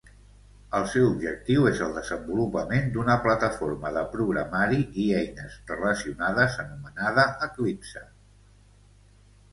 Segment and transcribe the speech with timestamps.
[0.77, 8.07] El seu objectiu és el desenvolupament d'una plataforma de programari i eines relacionades anomenada Eclipse.